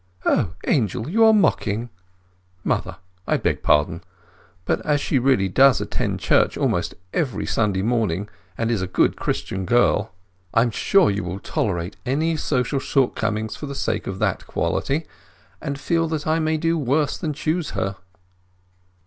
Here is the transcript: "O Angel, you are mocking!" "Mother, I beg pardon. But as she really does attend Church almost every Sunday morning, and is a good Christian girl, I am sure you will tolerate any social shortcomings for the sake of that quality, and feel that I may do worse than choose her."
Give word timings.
"O 0.25 0.55
Angel, 0.67 1.07
you 1.07 1.23
are 1.25 1.31
mocking!" 1.31 1.91
"Mother, 2.63 2.97
I 3.27 3.37
beg 3.37 3.61
pardon. 3.61 4.01
But 4.65 4.83
as 4.83 4.99
she 4.99 5.19
really 5.19 5.47
does 5.47 5.79
attend 5.79 6.19
Church 6.19 6.57
almost 6.57 6.95
every 7.13 7.45
Sunday 7.45 7.83
morning, 7.83 8.27
and 8.57 8.71
is 8.71 8.81
a 8.81 8.87
good 8.87 9.15
Christian 9.15 9.63
girl, 9.63 10.11
I 10.55 10.63
am 10.63 10.71
sure 10.71 11.11
you 11.11 11.23
will 11.23 11.37
tolerate 11.37 11.97
any 12.03 12.35
social 12.35 12.79
shortcomings 12.79 13.55
for 13.55 13.67
the 13.67 13.75
sake 13.75 14.07
of 14.07 14.17
that 14.17 14.47
quality, 14.47 15.05
and 15.61 15.79
feel 15.79 16.07
that 16.07 16.25
I 16.25 16.39
may 16.39 16.57
do 16.57 16.79
worse 16.79 17.19
than 17.19 17.31
choose 17.33 17.69
her." 17.77 17.97